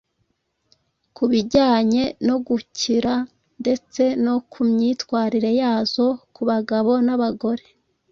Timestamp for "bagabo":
6.49-6.91